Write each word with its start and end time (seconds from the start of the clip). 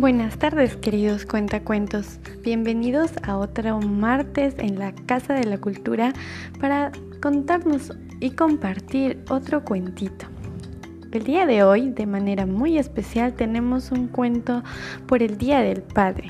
Buenas 0.00 0.38
tardes 0.38 0.76
queridos 0.76 1.26
cuentacuentos, 1.26 2.20
bienvenidos 2.42 3.10
a 3.22 3.36
otro 3.36 3.80
martes 3.82 4.54
en 4.56 4.78
la 4.78 4.94
Casa 4.94 5.34
de 5.34 5.44
la 5.44 5.58
Cultura 5.58 6.14
para 6.58 6.90
contarnos 7.20 7.92
y 8.18 8.30
compartir 8.30 9.22
otro 9.28 9.62
cuentito. 9.62 10.24
El 11.12 11.24
día 11.24 11.44
de 11.44 11.64
hoy, 11.64 11.90
de 11.90 12.06
manera 12.06 12.46
muy 12.46 12.78
especial, 12.78 13.34
tenemos 13.34 13.92
un 13.92 14.08
cuento 14.08 14.64
por 15.06 15.22
el 15.22 15.36
Día 15.36 15.60
del 15.60 15.82
Padre. 15.82 16.28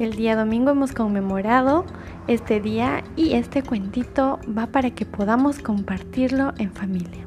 El 0.00 0.16
día 0.16 0.34
domingo 0.34 0.72
hemos 0.72 0.90
conmemorado 0.90 1.86
este 2.26 2.60
día 2.60 3.04
y 3.14 3.34
este 3.34 3.62
cuentito 3.62 4.40
va 4.46 4.66
para 4.66 4.90
que 4.90 5.06
podamos 5.06 5.60
compartirlo 5.60 6.54
en 6.58 6.72
familia. 6.72 7.24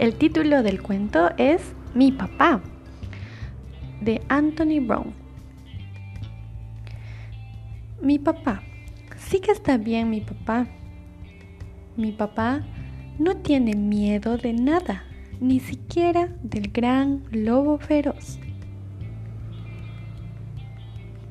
El 0.00 0.16
título 0.16 0.64
del 0.64 0.82
cuento 0.82 1.30
es 1.36 1.62
Mi 1.94 2.10
papá 2.10 2.60
de 4.00 4.22
Anthony 4.28 4.80
Brown. 4.80 5.12
Mi 8.00 8.18
papá. 8.18 8.62
Sí 9.16 9.40
que 9.40 9.52
está 9.52 9.76
bien 9.76 10.10
mi 10.10 10.20
papá. 10.20 10.66
Mi 11.96 12.12
papá 12.12 12.62
no 13.18 13.36
tiene 13.36 13.74
miedo 13.74 14.36
de 14.36 14.52
nada, 14.52 15.04
ni 15.40 15.60
siquiera 15.60 16.28
del 16.42 16.70
gran 16.70 17.24
lobo 17.30 17.78
feroz. 17.78 18.38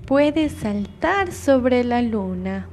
Puede 0.06 0.50
saltar 0.50 1.32
sobre 1.32 1.84
la 1.84 2.02
luna 2.02 2.68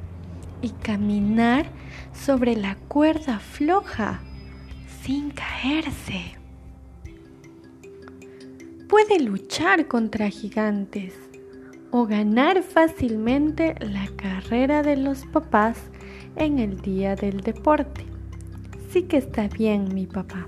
y 0.61 0.71
caminar 0.71 1.67
sobre 2.13 2.57
la 2.57 2.77
cuerda 2.89 3.39
floja 3.39 4.21
sin 5.03 5.31
caerse 5.31 6.42
puede 8.93 9.21
luchar 9.21 9.89
contra 9.89 10.29
gigantes 10.29 11.15
o 11.93 12.05
ganar 12.05 12.63
fácilmente 12.63 13.75
la 13.81 14.07
carrera 14.17 14.83
de 14.83 14.99
los 14.99 15.25
papás 15.25 15.79
en 16.37 16.59
el 16.59 16.79
día 16.83 17.17
del 17.17 17.41
deporte. 17.41 18.05
Sí 18.91 19.05
que 19.05 19.17
está 19.17 19.49
bien 19.49 19.95
mi 19.95 20.07
papá. 20.07 20.47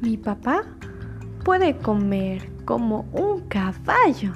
Mi 0.00 0.16
papá 0.16 0.62
puede 1.44 1.76
comer 1.78 2.48
como 2.64 3.00
un 3.12 3.48
caballo 3.48 4.32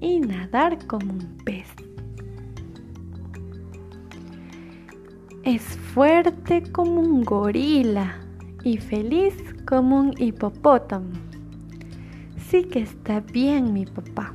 y 0.00 0.20
nadar 0.20 0.86
como 0.86 1.14
un 1.14 1.36
pez. 1.44 1.66
Es 5.42 5.62
fuerte 5.92 6.62
como 6.70 7.00
un 7.00 7.24
gorila 7.24 8.29
y 8.62 8.78
feliz 8.78 9.34
como 9.66 9.98
un 9.98 10.14
hipopótamo. 10.18 11.10
Sí 12.48 12.64
que 12.64 12.80
está 12.80 13.20
bien 13.20 13.72
mi 13.72 13.86
papá. 13.86 14.34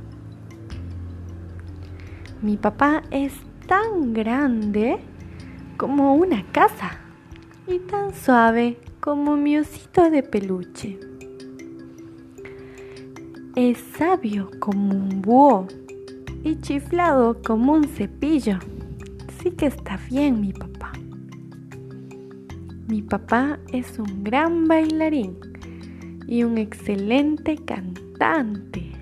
Mi 2.42 2.56
papá 2.56 3.02
es 3.10 3.32
tan 3.66 4.12
grande 4.12 4.98
como 5.76 6.14
una 6.14 6.44
casa 6.52 6.98
y 7.66 7.78
tan 7.80 8.14
suave 8.14 8.78
como 9.00 9.36
mi 9.36 9.58
osito 9.58 10.10
de 10.10 10.22
peluche. 10.22 10.98
Es 13.54 13.78
sabio 13.96 14.50
como 14.60 14.94
un 14.94 15.22
búho 15.22 15.66
y 16.44 16.60
chiflado 16.60 17.42
como 17.42 17.72
un 17.72 17.84
cepillo. 17.84 18.58
Sí 19.42 19.50
que 19.50 19.66
está 19.66 19.98
bien 20.08 20.40
mi 20.40 20.52
papá. 20.52 20.92
Mi 22.88 23.02
papá 23.02 23.58
es 23.72 23.98
un 23.98 24.22
gran 24.22 24.68
bailarín 24.68 25.36
y 26.28 26.44
un 26.44 26.56
excelente 26.56 27.56
cantante. 27.56 28.92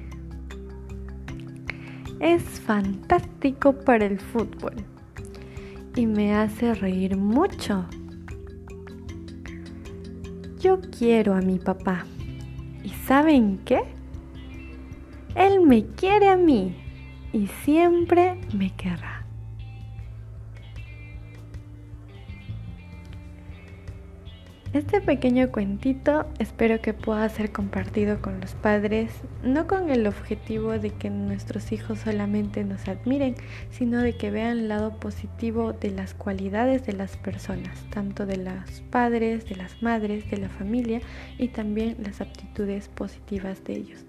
Es 2.18 2.42
fantástico 2.42 3.74
para 3.74 4.06
el 4.06 4.18
fútbol 4.18 4.74
y 5.96 6.06
me 6.06 6.34
hace 6.34 6.72
reír 6.72 7.18
mucho. 7.18 7.84
Yo 10.60 10.80
quiero 10.80 11.34
a 11.34 11.42
mi 11.42 11.58
papá. 11.58 12.06
¿Y 12.82 12.88
saben 12.88 13.58
qué? 13.66 13.82
Él 15.34 15.60
me 15.60 15.84
quiere 15.84 16.30
a 16.30 16.38
mí 16.38 16.74
y 17.34 17.48
siempre 17.64 18.40
me 18.56 18.74
querrá. 18.76 19.13
Este 24.74 25.00
pequeño 25.00 25.52
cuentito 25.52 26.26
espero 26.40 26.80
que 26.80 26.94
pueda 26.94 27.28
ser 27.28 27.52
compartido 27.52 28.20
con 28.20 28.40
los 28.40 28.54
padres, 28.54 29.12
no 29.44 29.68
con 29.68 29.88
el 29.88 30.04
objetivo 30.04 30.72
de 30.72 30.90
que 30.90 31.10
nuestros 31.10 31.70
hijos 31.70 32.00
solamente 32.00 32.64
nos 32.64 32.88
admiren, 32.88 33.36
sino 33.70 34.00
de 34.00 34.16
que 34.16 34.32
vean 34.32 34.58
el 34.58 34.68
lado 34.68 34.98
positivo 34.98 35.74
de 35.74 35.92
las 35.92 36.12
cualidades 36.12 36.84
de 36.86 36.94
las 36.94 37.16
personas, 37.16 37.84
tanto 37.90 38.26
de 38.26 38.38
los 38.38 38.80
padres, 38.90 39.48
de 39.48 39.54
las 39.54 39.80
madres, 39.80 40.28
de 40.28 40.38
la 40.38 40.48
familia 40.48 41.00
y 41.38 41.48
también 41.48 41.94
las 42.02 42.20
aptitudes 42.20 42.88
positivas 42.88 43.62
de 43.62 43.74
ellos. 43.74 44.04